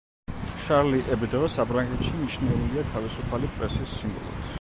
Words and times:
შარლი 0.61 1.01
ებდო 1.15 1.41
საფრანგეთში 1.55 2.13
მიჩნეულია 2.21 2.87
თავისუფალი 2.95 3.51
პრესის 3.59 3.93
სიმბოლოდ. 4.01 4.41